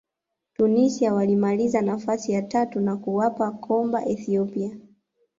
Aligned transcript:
tunisia 0.53 1.13
walimaliza 1.13 1.81
nafasi 1.81 2.31
ya 2.31 2.41
tatu 2.41 2.79
na 2.79 2.97
kuwapa 2.97 3.51
komba 3.51 4.05
ethiopia 4.05 4.71